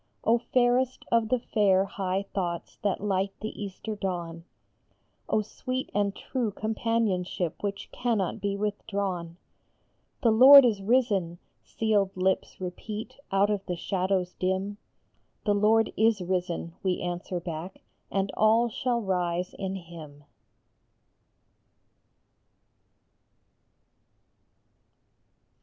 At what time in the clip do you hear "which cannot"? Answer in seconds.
7.61-8.41